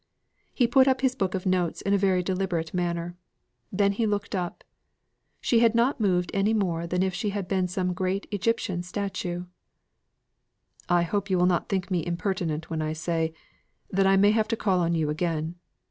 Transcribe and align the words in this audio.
He 0.51 0.65
put 0.65 0.87
up 0.87 1.01
his 1.01 1.13
book 1.13 1.35
of 1.35 1.45
notes 1.45 1.79
in 1.79 1.93
a 1.93 1.97
very 1.99 2.23
deliberate 2.23 2.73
manner. 2.73 3.15
Then 3.71 3.91
he 3.91 4.07
looked 4.07 4.33
up; 4.33 4.63
she 5.39 5.59
had 5.59 5.75
not 5.75 5.99
moved 5.99 6.31
any 6.33 6.55
more 6.55 6.87
than 6.87 7.03
if 7.03 7.13
she 7.13 7.29
had 7.29 7.47
been 7.47 7.67
some 7.67 7.93
great 7.93 8.25
Egyptian 8.31 8.81
statue. 8.81 9.45
"I 10.89 11.03
hope 11.03 11.29
you 11.29 11.37
will 11.37 11.45
not 11.45 11.69
think 11.69 11.91
me 11.91 12.03
impertinent 12.03 12.67
when 12.67 12.81
I 12.81 12.93
say, 12.93 13.31
that 13.91 14.07
I 14.07 14.17
may 14.17 14.31
have 14.31 14.47
to 14.47 14.57
call 14.57 14.79
on 14.79 14.95
you 14.95 15.11
again. 15.11 15.57